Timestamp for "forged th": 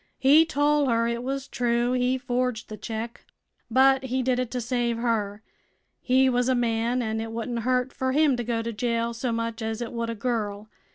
2.17-2.81